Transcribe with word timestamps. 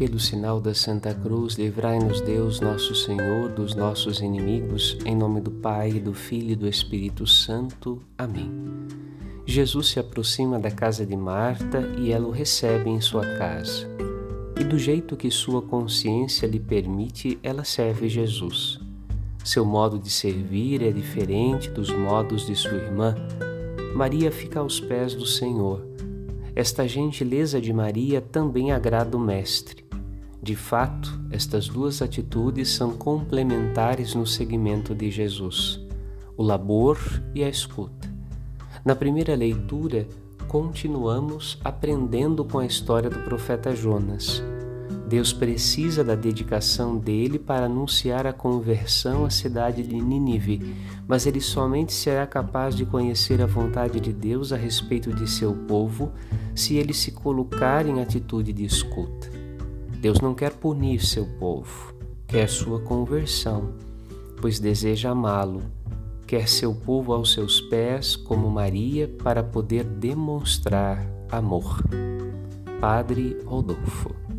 pelo 0.00 0.18
sinal 0.18 0.62
da 0.62 0.72
Santa 0.72 1.12
Cruz, 1.12 1.56
livrai-nos 1.56 2.22
Deus, 2.22 2.58
nosso 2.58 2.94
Senhor, 2.94 3.50
dos 3.50 3.74
nossos 3.74 4.20
inimigos, 4.20 4.96
em 5.04 5.14
nome 5.14 5.42
do 5.42 5.50
Pai, 5.50 5.92
do 6.00 6.14
Filho 6.14 6.52
e 6.52 6.56
do 6.56 6.66
Espírito 6.66 7.26
Santo. 7.26 8.00
Amém. 8.16 8.50
Jesus 9.44 9.88
se 9.88 10.00
aproxima 10.00 10.58
da 10.58 10.70
casa 10.70 11.04
de 11.04 11.14
Marta 11.14 11.80
e 11.98 12.10
ela 12.10 12.26
o 12.26 12.30
recebe 12.30 12.88
em 12.88 12.98
sua 12.98 13.26
casa. 13.36 13.86
E 14.58 14.64
do 14.64 14.78
jeito 14.78 15.18
que 15.18 15.30
sua 15.30 15.60
consciência 15.60 16.46
lhe 16.46 16.58
permite, 16.58 17.38
ela 17.42 17.62
serve 17.62 18.08
Jesus. 18.08 18.80
Seu 19.44 19.66
modo 19.66 19.98
de 19.98 20.08
servir 20.08 20.82
é 20.82 20.90
diferente 20.90 21.68
dos 21.68 21.90
modos 21.90 22.46
de 22.46 22.56
sua 22.56 22.78
irmã. 22.78 23.14
Maria 23.94 24.32
fica 24.32 24.60
aos 24.60 24.80
pés 24.80 25.14
do 25.14 25.26
Senhor. 25.26 25.86
Esta 26.56 26.88
gentileza 26.88 27.60
de 27.60 27.70
Maria 27.70 28.22
também 28.22 28.72
agrada 28.72 29.14
o 29.14 29.20
Mestre. 29.20 29.89
De 30.42 30.56
fato, 30.56 31.20
estas 31.30 31.68
duas 31.68 32.00
atitudes 32.00 32.70
são 32.70 32.92
complementares 32.92 34.14
no 34.14 34.26
seguimento 34.26 34.94
de 34.94 35.10
Jesus: 35.10 35.80
o 36.36 36.42
labor 36.42 36.98
e 37.34 37.44
a 37.44 37.48
escuta. 37.48 38.08
Na 38.82 38.96
primeira 38.96 39.34
leitura, 39.34 40.08
continuamos 40.48 41.58
aprendendo 41.62 42.44
com 42.44 42.58
a 42.58 42.66
história 42.66 43.10
do 43.10 43.18
profeta 43.20 43.76
Jonas. 43.76 44.42
Deus 45.06 45.32
precisa 45.32 46.02
da 46.02 46.14
dedicação 46.14 46.96
dele 46.96 47.38
para 47.38 47.66
anunciar 47.66 48.26
a 48.26 48.32
conversão 48.32 49.26
à 49.26 49.30
cidade 49.30 49.82
de 49.82 49.96
Nínive, 49.96 50.74
mas 51.06 51.26
ele 51.26 51.40
somente 51.40 51.92
será 51.92 52.26
capaz 52.26 52.76
de 52.76 52.86
conhecer 52.86 53.42
a 53.42 53.46
vontade 53.46 54.00
de 54.00 54.12
Deus 54.12 54.52
a 54.52 54.56
respeito 54.56 55.12
de 55.12 55.28
seu 55.28 55.52
povo 55.52 56.12
se 56.54 56.76
ele 56.76 56.94
se 56.94 57.10
colocar 57.10 57.86
em 57.86 58.00
atitude 58.00 58.52
de 58.52 58.64
escuta. 58.64 59.39
Deus 60.00 60.18
não 60.18 60.34
quer 60.34 60.54
punir 60.54 61.04
seu 61.04 61.26
povo, 61.38 61.94
quer 62.26 62.48
sua 62.48 62.80
conversão, 62.80 63.74
pois 64.40 64.58
deseja 64.58 65.10
amá-lo. 65.10 65.62
Quer 66.26 66.48
seu 66.48 66.74
povo 66.74 67.12
aos 67.12 67.32
seus 67.32 67.60
pés, 67.60 68.16
como 68.16 68.48
Maria, 68.48 69.08
para 69.22 69.42
poder 69.42 69.84
demonstrar 69.84 71.04
amor. 71.30 71.82
Padre 72.80 73.36
Rodolfo 73.44 74.29